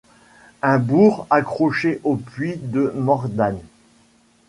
Un 0.63 0.79
bourg 0.79 1.27
accroché 1.29 1.99
au 2.03 2.15
Puy 2.15 2.57
de 2.57 2.91
Mordagne. 2.95 3.61